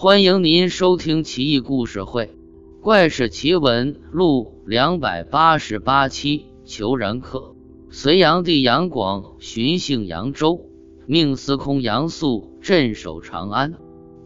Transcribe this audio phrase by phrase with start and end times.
[0.00, 2.26] 欢迎您收听《奇异故事会·
[2.80, 6.46] 怪事奇闻录》两百八十八期。
[6.64, 7.56] 虬髯客，
[7.90, 10.60] 隋炀帝杨广巡幸扬州，
[11.06, 13.74] 命司空杨素镇守长安。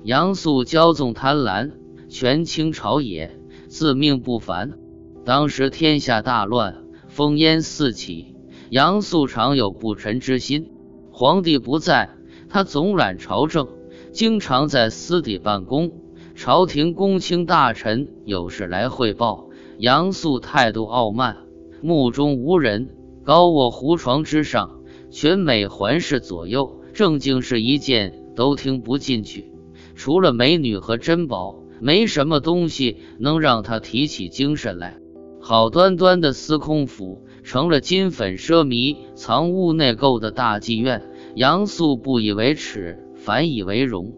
[0.03, 1.73] 杨素骄纵贪婪，
[2.11, 4.79] 权倾朝野，自命不凡。
[5.25, 6.85] 当时天下大乱，
[7.17, 8.37] 烽烟四起，
[8.69, 10.71] 杨素常有不臣之心。
[11.11, 12.11] 皇帝不在，
[12.51, 13.69] 他总揽朝政。
[14.13, 15.91] 经常在私底办公，
[16.35, 21.39] 朝廷公卿大臣有事来汇报，杨素态度傲慢，
[21.81, 22.91] 目中无人，
[23.25, 29.51] 高卧胡床之上，全美环视左右，正经事一件都听不进去。
[29.95, 34.99] 除了美女和珍宝，没什么东西能让他提起精神来。
[35.41, 41.03] 好端端的司空府成了金粉奢靡、藏污纳垢的大妓院，
[41.35, 42.99] 杨素不以为耻。
[43.25, 44.17] 反以为荣。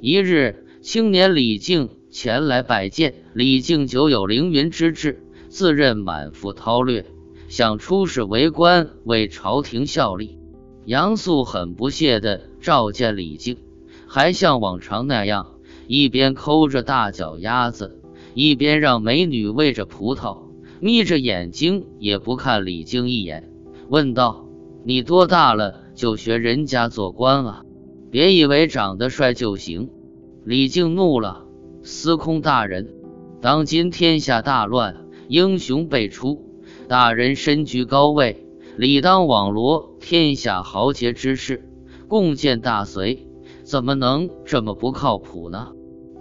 [0.00, 3.12] 一日，青年李靖前来拜见。
[3.34, 7.04] 李靖久有凌云之志，自认满腹韬略，
[7.48, 10.38] 想出仕为官，为朝廷效力。
[10.86, 13.58] 杨素很不屑地召见李靖，
[14.06, 18.00] 还像往常那样，一边抠着大脚丫子，
[18.32, 20.38] 一边让美女喂着葡萄，
[20.80, 23.52] 眯着眼睛也不看李靖一眼，
[23.90, 24.48] 问道
[24.82, 27.64] ：“你多大了，就学人家做官啊？”
[28.16, 29.90] 别以为长得帅就行！
[30.42, 31.44] 李靖怒了
[31.84, 32.88] ：“司空大人，
[33.42, 36.42] 当今天下大乱，英雄辈出，
[36.88, 38.46] 大人身居高位，
[38.78, 41.68] 理当网罗天下豪杰之士，
[42.08, 43.26] 共建大隋，
[43.64, 45.72] 怎么能这么不靠谱呢？”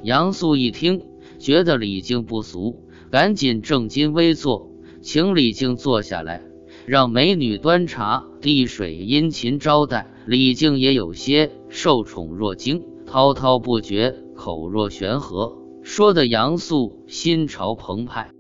[0.04, 1.02] 杨素一听，
[1.40, 4.70] 觉得李靖不俗，赶紧正襟危坐，
[5.02, 6.42] 请李靖坐下来。
[6.86, 10.12] 让美女端茶递水，殷勤招待。
[10.28, 18.32] 李靖也有些受宠若惊，滔滔不绝，口若悬河，说的杨素心潮澎湃。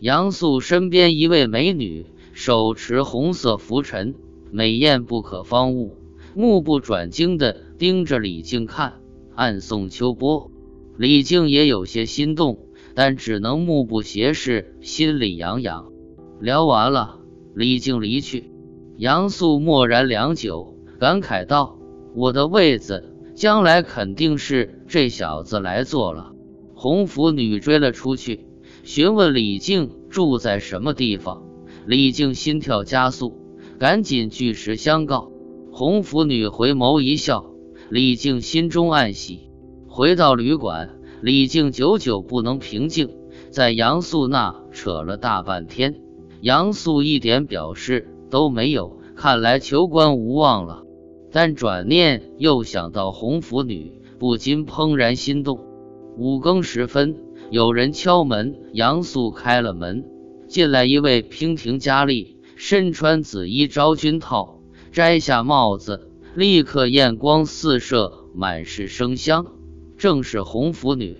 [0.00, 4.14] 杨素身边一位美女手持红色拂尘，
[4.50, 5.96] 美艳不可方物，
[6.34, 8.94] 目不转睛地盯着李靖看，
[9.34, 10.50] 暗送秋波。
[10.96, 12.58] 李靖也有些心动，
[12.94, 15.92] 但只能目不斜视，心里痒痒。
[16.40, 17.18] 聊完了。
[17.54, 18.50] 李靖离去，
[18.96, 21.78] 杨素默然良久，感慨道
[22.14, 26.32] ：“我的位子将来肯定是这小子来坐了。”
[26.74, 28.46] 红拂女追了出去，
[28.82, 31.42] 询问李靖住在什么地方。
[31.86, 33.38] 李靖心跳加速，
[33.78, 35.30] 赶紧据实相告。
[35.72, 37.46] 红拂女回眸一笑，
[37.90, 39.50] 李靖心中暗喜。
[39.88, 43.10] 回到旅馆，李靖久久不能平静，
[43.50, 46.00] 在杨素那扯了大半天。
[46.40, 50.83] 杨素一点表示都没有，看来求官无望了。
[51.34, 55.58] 但转念又想到红拂女，不禁怦然心动。
[56.16, 57.16] 五更时分，
[57.50, 60.04] 有人敲门，杨素开了门，
[60.46, 64.60] 进来一位娉婷佳丽，身穿紫衣昭君套，
[64.92, 69.44] 摘下帽子，立刻艳光四射，满是生香，
[69.98, 71.16] 正是红拂女。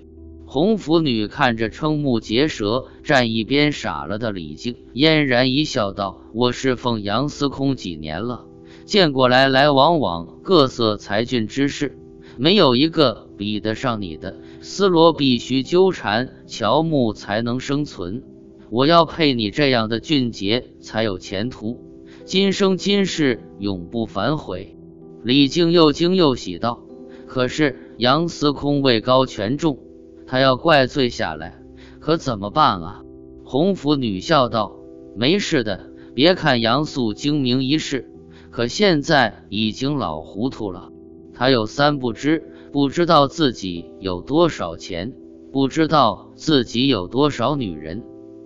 [0.46, 8.46] 红拂女看着瞠目结舌、站一边傻了的李靖，嫣然一笑，道：“我侍奉杨司空几年了，
[8.84, 11.99] 见过来来往往各色才俊之士，
[12.37, 14.37] 没有一个比得上你的。
[14.61, 18.23] 丝罗必须纠缠乔木才能生存，
[18.71, 21.81] 我要配你这样的俊杰才有前途，
[22.25, 24.77] 今生今世永不反悔。”
[25.23, 26.83] 李靖又惊又喜道
[27.27, 29.78] ：“可是杨司空位高权重。”
[30.27, 31.59] 他要怪罪下来，
[32.00, 33.03] 可怎么办啊？
[33.44, 34.77] 红拂女笑道
[35.17, 38.11] ：“没事的，别看杨素精明一世，
[38.54, 40.92] 可现在已经老糊涂了。
[41.34, 45.12] 他有三不知：不知道自己有多少钱，
[45.53, 48.04] 不知道自己有多少女人，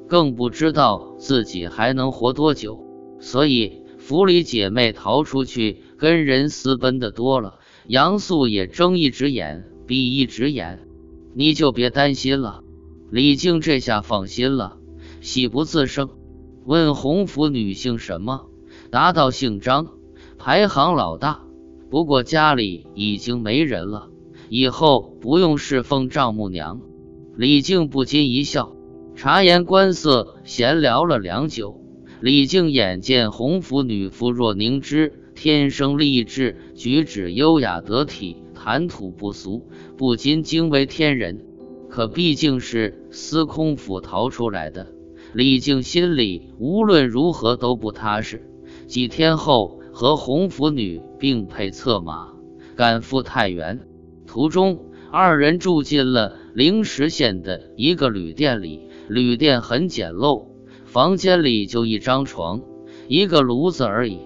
[0.09, 2.87] 更不知道自己还能活多久。
[3.21, 10.89] 所以府里姐妹逃出去跟人私奔的多了，杨素也睁一只眼闭一只眼。”
[11.37, 12.63] 你就别担心了，
[13.11, 14.79] 李靖这下放心了，
[15.21, 16.09] 喜不自胜。
[16.65, 18.47] 问洪府女姓什么？
[18.91, 19.98] 答道姓张，
[20.39, 21.43] 排行老大。
[21.91, 24.09] 不过家里已经没人了，
[24.49, 26.81] 以后不用侍奉丈母娘。
[27.37, 28.73] 李靖不禁一笑，
[29.15, 31.81] 察言观色，闲聊了良久。
[32.21, 38.37] 李靖眼见洪府女肤若凝脂，天生丽质，举止优雅得体。
[38.55, 41.45] 谈吐不俗，不禁惊为天人。
[41.89, 44.89] 可毕竟是司空府逃出来的，
[45.33, 48.51] 李靖心里无论如何都不踏实。
[48.89, 52.29] 几天后，和红拂女并辔策马
[52.77, 53.81] 赶赴太原，
[54.29, 54.79] 途中
[55.11, 58.89] 二人住进了灵石县的一个旅店里。
[59.09, 60.47] 旅店很简陋，
[60.85, 62.63] 房间里就一张床，
[63.09, 64.21] 一个炉子而已。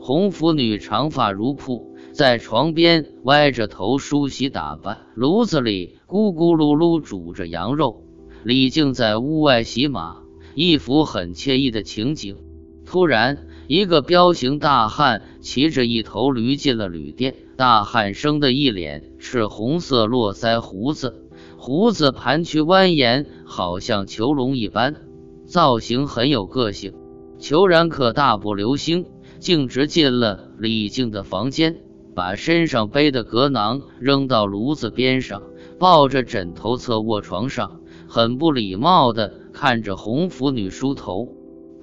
[0.00, 4.96] 红拂女长发如瀑，在床边歪着头梳洗打扮。
[5.14, 8.02] 炉子里咕咕噜噜煮着羊肉。
[8.44, 10.22] 李靖在屋外洗马，
[10.54, 12.38] 一幅很惬意的情景。
[12.86, 17.34] 突然，一个彪形大汉骑着一头驴进了旅店。
[17.54, 21.28] 大汉生的一脸赤红色络腮胡子，
[21.58, 24.96] 胡子盘曲蜿蜒，好像囚笼一般，
[25.44, 26.94] 造型很有个性。
[27.38, 29.04] 裘然可大步流星，
[29.38, 31.76] 径直进了李靖的房间，
[32.14, 35.42] 把身上背的格囊扔到炉子边上，
[35.78, 41.28] 抱着枕头侧卧床上，很不礼貌地看着红拂女梳头。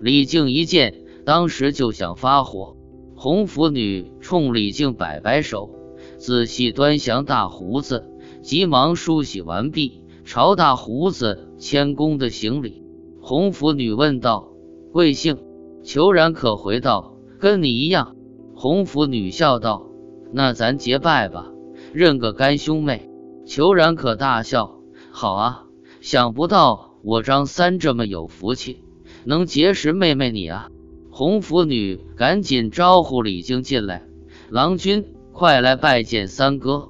[0.01, 2.77] 李靖一见，当时就想发火。
[3.15, 5.71] 红拂女冲李靖摆摆手，
[6.17, 8.09] 仔细端详大胡子，
[8.41, 12.83] 急忙梳洗完毕，朝大胡子谦恭的行礼。
[13.21, 14.51] 红拂女问道
[14.93, 15.39] ：“贵姓？”
[15.81, 18.15] 裘然可回道：“跟你一样。”
[18.53, 19.87] 红拂女笑道
[20.31, 21.51] ：“那咱结拜吧，
[21.93, 23.09] 认个干兄妹。”
[23.45, 24.79] 裘然可大笑
[25.09, 25.63] ：“好啊，
[26.01, 28.83] 想不到我张三这么有福气，
[29.23, 30.69] 能结识妹妹你啊。”
[31.17, 34.03] 红拂女赶紧招呼李靖进来，
[34.49, 36.89] 郎君快来拜见三哥。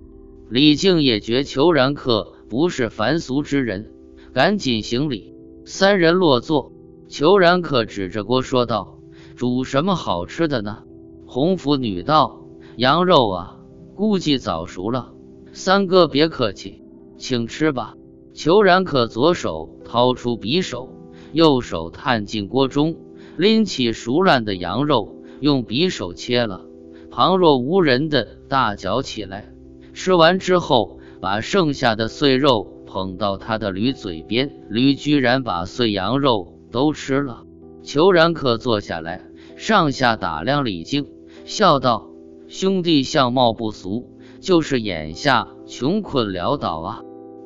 [0.50, 3.92] 李靖也觉裘然客不是凡俗之人，
[4.34, 5.36] 赶紧行礼。
[5.64, 6.72] 三人落座，
[7.08, 8.98] 裘然客指着锅说道
[9.38, 10.80] ：“煮什么好吃的呢？”
[11.28, 12.48] 红拂女道
[12.78, 13.60] ：“羊肉啊，
[13.94, 15.14] 估计早熟了。
[15.54, 16.82] 三哥别客气，
[17.20, 17.94] 请吃吧。”
[18.34, 20.90] 裘然客左手掏出匕首，
[21.32, 22.98] 右手探进锅中。
[23.38, 26.66] 拎起熟烂的羊肉，用匕首切了，
[27.12, 29.54] 旁若无人的大嚼起来。
[29.94, 37.44] 吃完之后，把剩下的碎肉捧到他的驴嘴边，驴居然把碎羊肉都吃了。
[37.84, 39.22] 裘然可坐下来，
[39.58, 41.06] 上下打量李靖，
[41.44, 42.10] 笑道
[42.48, 47.02] ：“兄弟相貌不俗，就是眼下穷困潦倒啊。”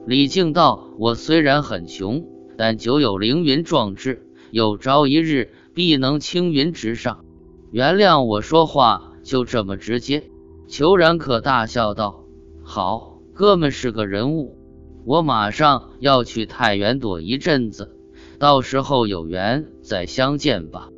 [0.06, 2.26] 李靖道：“我虽然很穷，
[2.58, 7.24] 但久有凌云壮志，有朝一日。”必能青云直上。
[7.72, 10.30] 原谅我说话就这么直接。
[10.68, 12.26] 裘然可大笑道
[12.62, 14.58] ：“好，哥们是个人物。
[15.06, 17.96] 我马上要去太原躲一阵子，
[18.40, 20.90] 到时候有缘再相见吧。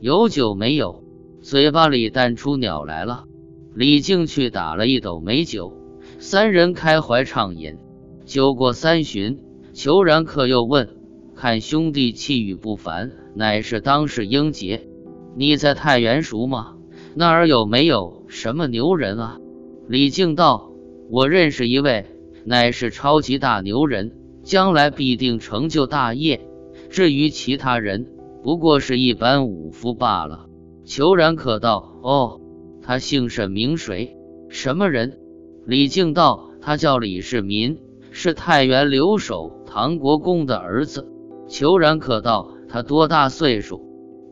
[0.00, 1.04] 有酒没有？”
[1.44, 3.24] 嘴巴里淡出鸟来了。
[3.74, 5.74] 李靖去打了一斗美酒，
[6.18, 7.76] 三人开怀畅饮。
[8.24, 9.38] 酒过三巡，
[9.74, 10.96] 裘然客又问。
[11.36, 14.86] 看兄弟气宇不凡，乃是当世英杰。
[15.36, 16.76] 你在太原熟吗？
[17.14, 19.38] 那儿有没有什么牛人啊？
[19.88, 20.70] 李靖道
[21.10, 22.06] ：“我认识一位，
[22.44, 24.12] 乃是超级大牛人，
[24.42, 26.40] 将来必定成就大业。
[26.88, 28.06] 至于其他人，
[28.42, 30.46] 不过是一般武夫罢了。”
[30.84, 32.40] 裘然可道：“哦，
[32.82, 34.16] 他姓甚名谁？
[34.48, 35.18] 什么人？”
[35.66, 37.78] 李靖道：“他叫李世民，
[38.10, 41.06] 是太原留守唐国公的儿子。”
[41.46, 43.88] 裘然可道：“他多大岁数？”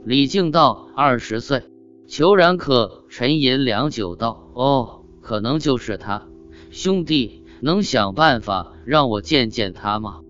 [0.07, 1.65] 李靖道：“二十岁。”
[2.07, 6.27] 裘然可沉吟良久道：“哦，可能就是他。
[6.71, 10.21] 兄弟，能想办法让我见见他吗？”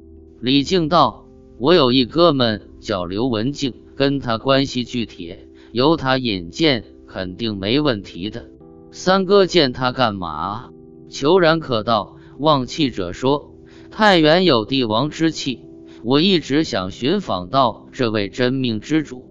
[0.40, 1.27] 李靖道
[1.58, 5.36] ：“我有一哥们叫刘文静，跟他关系具体，
[5.70, 8.46] 由他引荐，肯定没问题的。
[8.91, 10.70] 三哥见他干嘛？”
[11.08, 13.55] 裘然可道：“望气者说，
[13.91, 15.65] 太原有帝王之气。”
[16.05, 19.24] 我一直想寻访到这位真命之主，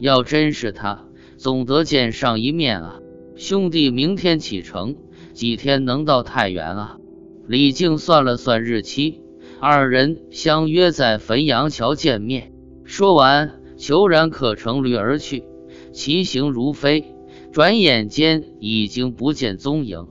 [0.00, 1.04] 要真是他，
[1.36, 3.00] 总得见上一面啊！
[3.36, 4.96] 兄弟，明天启程，
[5.32, 6.98] 几天能到太原啊？
[7.46, 9.20] 李靖算了算日期，
[9.60, 12.52] 二人相约在汾阳桥见面。
[12.82, 15.44] 说完，裘然可乘驴而去，
[15.92, 17.14] 骑行如飞，
[17.52, 20.08] 转眼间已经不见踪影。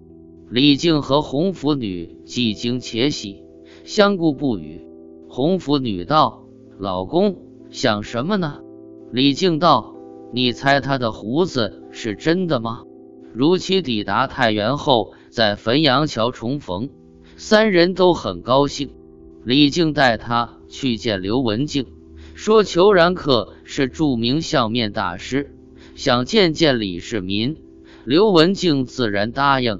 [0.49, 3.43] 李靖和红拂女既惊且喜，
[3.83, 4.87] 相顾不语。
[5.38, 6.48] 红拂女道
[6.82, 7.38] ：“老公
[7.70, 8.62] 想什么呢？”
[9.13, 9.94] 李靖道
[10.34, 12.86] ：“你猜他的胡子是真的吗？”
[13.36, 16.89] 如期抵达太原后，在汾阳桥重逢，
[17.36, 18.96] 三人都很高兴。
[19.44, 21.86] 李靖带他去见刘文静，
[22.34, 25.56] 说裘然客是著名相面大师，
[25.94, 27.58] 想见见李世民。
[28.06, 29.77] 刘文静自然答应，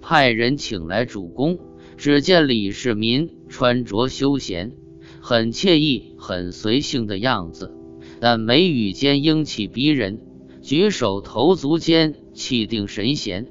[0.00, 1.58] 派人请来主公。
[1.96, 4.76] 只见李世民穿着休闲。
[5.20, 7.72] 很惬意、很随性的样子，
[8.20, 10.20] 但眉宇间英气逼人，
[10.62, 13.46] 举手投足间气定神闲。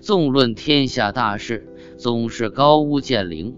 [0.00, 3.54] 纵论天下大事，总是高屋建瓴。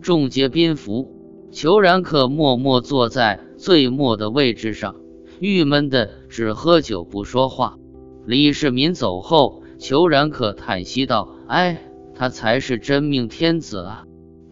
[0.00, 1.14] 众皆宾服。
[1.50, 4.96] 裘然客默默坐在最末的位置上，
[5.40, 7.78] 郁闷的只喝酒不说话。
[8.26, 11.82] 李世民走后，裘然客叹息道：“哎，
[12.14, 14.04] 他才是真命天子啊！”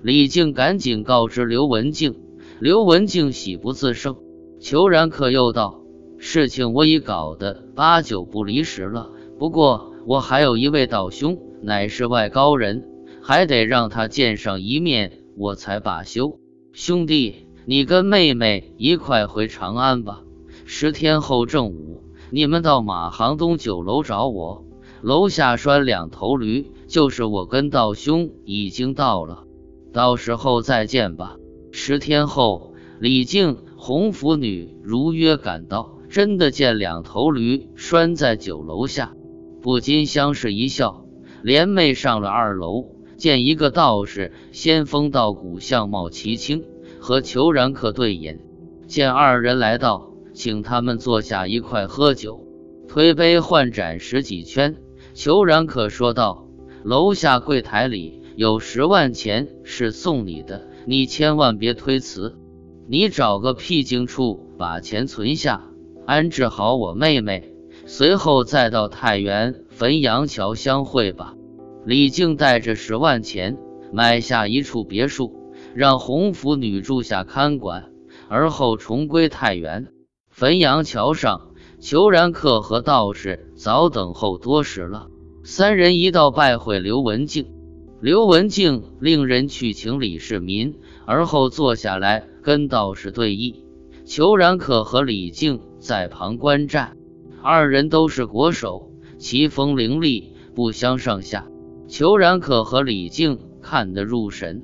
[0.03, 2.15] 李靖赶紧告知刘文静，
[2.59, 4.17] 刘文静喜不自胜。
[4.61, 5.83] 裘然客又道
[6.17, 12.89] ：“事情我已搞得八九不离十了，不过我还有一位道兄，乃是外高人，
[13.21, 16.41] 还得让他见上一面，我才罢休。
[16.73, 20.23] 兄弟，你跟妹妹一块回长安吧。
[20.65, 24.65] 十天后正午，你们到马行东酒楼找我，
[25.03, 29.45] 楼下拴两头驴，就是我跟道兄已经到了，
[29.93, 31.37] 到时候再见吧。”
[31.79, 33.59] 十天后，李靖。
[33.77, 39.13] 红拂女如约赶到，真的见两头驴拴在酒楼下，
[39.61, 41.05] 不禁相视一笑，
[41.43, 42.87] 连袂上了二楼，
[43.19, 46.65] 见一个道士仙风道骨，相貌奇清，
[46.99, 48.41] 和裘然客对饮。
[48.87, 52.47] 见二人来到，请他们坐下一块喝酒，
[52.89, 54.77] 推杯换盏十几圈。
[55.13, 56.49] 裘然客说道
[56.83, 62.39] ：“楼下柜台里有十万钱是送你的，你千万别推辞。”
[62.89, 65.65] 你找个僻静处把钱存下，
[66.07, 67.53] 安置好我妹妹，
[67.85, 71.35] 随后再到太原汾阳桥相会吧。
[71.85, 73.59] 李靖带着十万钱
[73.93, 77.91] 买下一处别墅，让红拂女住下看管，
[78.29, 79.89] 而后重归太原。
[80.31, 81.51] 汾阳桥上，
[81.81, 85.09] 裘然客和道士早等候多时了。
[85.43, 87.49] 三人一道拜会刘文静，
[88.01, 90.75] 刘文静令人去请李世民，
[91.07, 92.29] 而后坐下来。
[92.43, 93.57] 跟道士对弈，
[94.05, 96.97] 裘然可和李靖在旁观战。
[97.43, 101.49] 二人都是国手，棋风凌厉，不相上下。
[101.89, 104.63] 裘然可和李靖看得入神。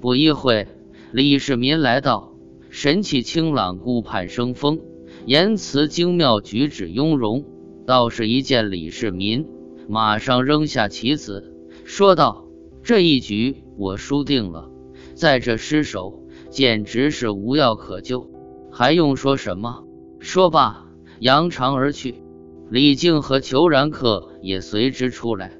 [0.00, 0.66] 不一会，
[1.12, 2.34] 李世民来到，
[2.70, 4.80] 神气清朗，顾盼生风，
[5.26, 7.44] 言辞精妙，举止雍容。
[7.86, 9.46] 道士一见李世民，
[9.88, 12.46] 马上扔下棋子，说道
[12.82, 14.70] ：“这一局我输定了，
[15.14, 16.18] 在这失手。”
[16.50, 18.28] 简直是无药可救，
[18.72, 19.84] 还用说什么？
[20.18, 20.88] 说罢，
[21.20, 22.24] 扬长而去。
[22.68, 25.52] 李靖和裘然客也随之出来。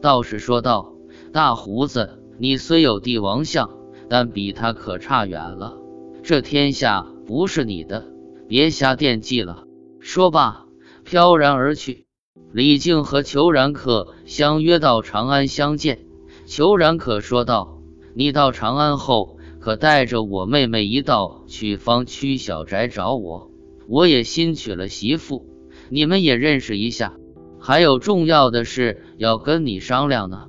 [0.00, 0.94] 道士说道
[1.34, 3.68] ：“大胡子，你虽有帝王相，
[4.08, 5.76] 但比他可差远了。
[6.22, 8.06] 这天下不是你的，
[8.48, 9.64] 别瞎惦记了。”
[10.00, 10.64] 说罢，
[11.04, 12.06] 飘然而去。
[12.52, 16.06] 李靖和裘然客相约到长安相见。
[16.48, 17.82] 裘然可说道
[18.16, 23.50] ：“你到长安后。”可带着我妹妹一道去方区小宅找我，
[23.88, 25.44] 我也新娶了媳妇，
[25.90, 27.16] 你们也认识一下。
[27.58, 30.46] 还有重要的事要跟你商量呢。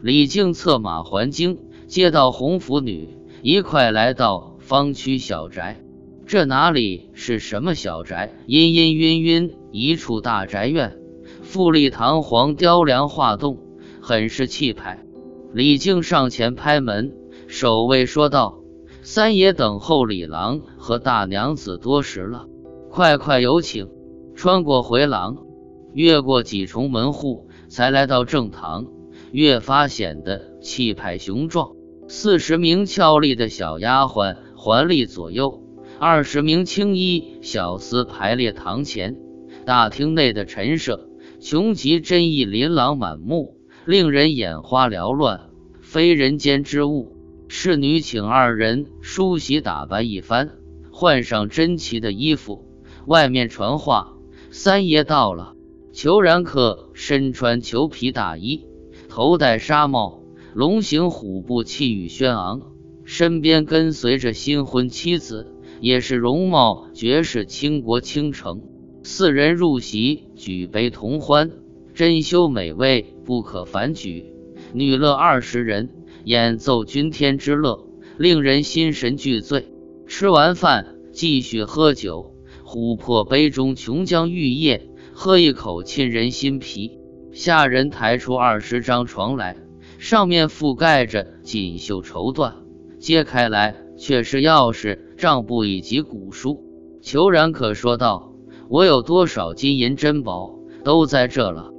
[0.00, 3.08] 李靖策马还京，接到红拂女，
[3.42, 5.82] 一块来到方区小宅。
[6.24, 8.32] 这哪里是什么小宅？
[8.46, 10.96] 阴阴晕晕一处大宅院，
[11.42, 13.58] 富丽堂皇，雕梁画栋，
[14.00, 15.04] 很是气派。
[15.54, 17.12] 李靖上前拍门。
[17.46, 18.60] 守卫说道
[19.02, 22.46] ：“三爷等候李郎和大娘子多时了，
[22.88, 23.88] 快快有请。”
[24.34, 25.36] 穿过回廊，
[25.92, 28.86] 越过几重门户，才来到正堂，
[29.30, 31.72] 越发显得气派雄壮。
[32.08, 35.62] 四十名俏丽的小丫鬟环立左右，
[35.98, 39.18] 二十名青衣小厮排列堂前。
[39.66, 47.16] 大厅内的陈设，穷极珍异，琳琅满目，令人眼花缭乱，非人间之物。
[47.48, 50.50] 侍女请二人梳洗打扮一番，
[50.92, 52.64] 换上珍奇的衣服。
[53.06, 54.14] 外面传话，
[54.50, 55.54] 三爷到了。
[55.92, 58.66] 裘然客身穿裘皮大衣，
[59.08, 60.22] 头戴纱帽，
[60.54, 62.62] 龙行虎步，气宇轩昂。
[63.04, 68.62] 身边跟随着新婚妻子，也是容貌绝世、倾国倾城。
[69.02, 71.50] 四人入席，举杯同欢，
[71.94, 74.26] 珍馐美味不可反举。
[74.72, 75.90] 女乐二十人。
[76.24, 79.72] 演奏君天之乐，令人心神俱醉。
[80.06, 82.36] 吃完饭，继续喝酒。
[82.64, 87.00] 琥珀杯中琼浆玉液，喝一口沁人心脾。
[87.32, 89.56] 下人抬出二十张床来，
[89.98, 92.52] 上面覆盖着锦绣绸缎，
[93.00, 96.62] 揭开来却是钥匙、账簿以及古书。
[97.00, 98.32] 裘然可说道
[98.70, 101.71] ：“我有多少金银珍宝，都在这了。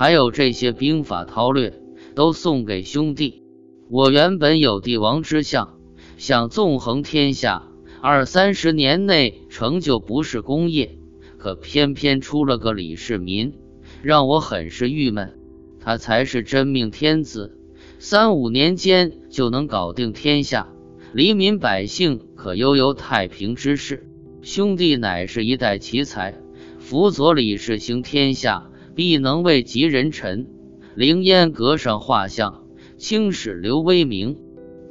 [0.00, 1.74] 还有这些兵法韬略，
[2.14, 3.42] 都送给兄弟。”
[3.90, 5.78] 我原本有帝王之相，
[6.16, 7.64] 想纵横天下，
[8.00, 10.96] 二三十年内成就不是功业，
[11.36, 13.52] 可偏偏出了个李世民，
[14.00, 15.38] 让我很是郁闷。
[15.80, 17.58] 他才是真命天子，
[17.98, 20.68] 三五年间就能搞定天下，
[21.12, 24.08] 黎民百姓可悠悠太平之事。
[24.40, 26.40] 兄弟乃是一代奇才，
[26.78, 30.46] 辅佐李氏行天下，必能位极人臣。
[30.94, 32.64] 凌烟阁上画像，
[32.96, 34.36] 青史留威名。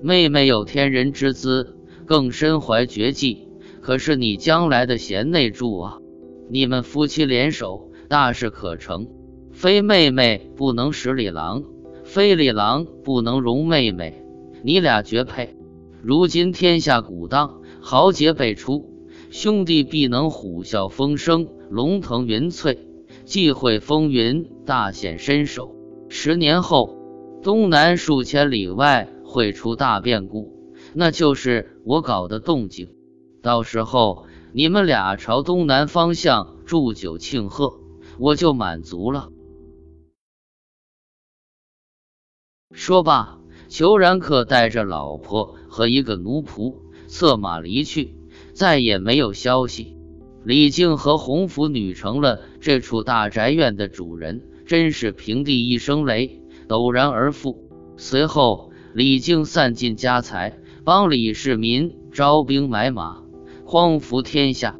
[0.02, 1.76] 妹妹有天人之姿，
[2.06, 3.48] 更身怀绝技，
[3.82, 5.98] 可是你将来的贤内助啊！
[6.50, 9.08] 你们夫妻联手，大事可成。
[9.52, 11.64] 非妹妹不能使李郎，
[12.04, 14.24] 非李郎不能容妹妹，
[14.64, 15.56] 你俩绝配。
[16.02, 18.90] 如今天下古荡，豪杰辈出，
[19.32, 22.88] 兄弟必能虎啸风生，龙腾云翠，
[23.30, 25.76] 际会风云，大显身手。
[26.10, 26.98] 十年后，
[27.44, 32.90] 东南数千里外会出大变故，那就是我搞的动静。
[33.44, 37.80] 到时候你们俩朝东南方向祝酒庆贺，
[38.18, 39.30] 我就满足了。
[42.72, 48.16] 说罢，裘然客带着老婆和一个奴仆策马离去，
[48.54, 49.96] 再也没有消息。
[50.44, 57.70] 李靖和红拂女成了这处大宅院的主人，真是平地一声雷，陡然而富。
[57.98, 63.24] 随后，李靖散尽家财，帮李世民招兵买马。
[63.66, 64.78] 匡扶天下。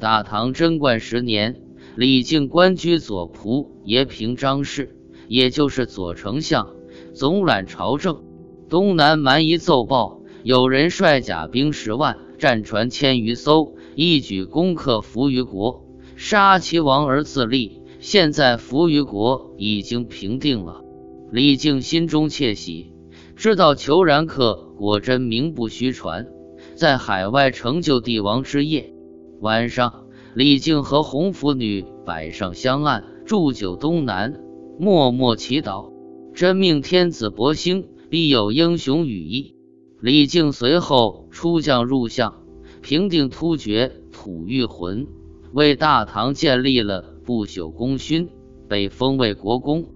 [0.00, 1.62] 大唐贞观十年，
[1.94, 4.96] 李靖官居左仆爷平章事，
[5.28, 6.74] 也就是左丞相，
[7.14, 8.24] 总揽朝政。
[8.68, 15.81] 东南蛮夷奏报，有人率甲兵十万，战船千余艘，一举攻克扶余国，
[16.24, 17.82] 杀其王而自立。
[17.98, 20.84] 现在扶余国已经平定了，
[21.32, 22.92] 李靖心中窃喜，
[23.34, 26.28] 知道裘然客果真名不虚传。
[26.76, 28.94] 在海外成就帝王之业。
[29.40, 34.40] 晚上，李靖和红拂女摆上香案，祝酒东南，
[34.78, 35.90] 默默祈祷：
[36.32, 39.56] 真命天子博兴，必有英雄羽翼。
[40.00, 42.44] 李靖随后出将入相，
[42.80, 45.08] 平定突厥吐谷浑，
[45.52, 48.28] 为大唐建立了不朽功勋，
[48.68, 49.86] 被封为国公。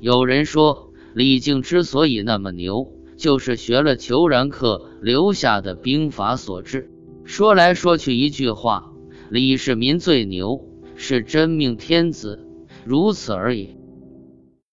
[0.00, 2.92] 有人说，李靖之所以那么牛。
[3.14, 6.90] 就是学了裘然客留下的兵法所致。
[7.24, 8.90] 说来说去一句话：
[9.30, 12.44] 李世民最牛，是真命天子，
[12.84, 13.76] 如此而已。